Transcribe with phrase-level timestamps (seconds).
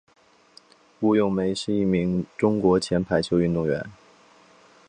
[1.01, 3.85] 吴咏梅是一名中国前排球运动员。